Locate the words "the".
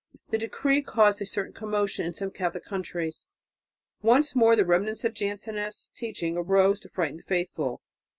0.31-0.39, 4.55-4.65, 7.17-7.23